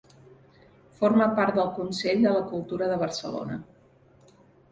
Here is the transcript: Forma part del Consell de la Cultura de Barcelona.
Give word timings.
Forma 1.01 1.27
part 1.39 1.59
del 1.59 1.69
Consell 1.75 2.25
de 2.27 2.33
la 2.37 2.41
Cultura 2.53 2.87
de 2.93 2.97
Barcelona. 3.05 3.59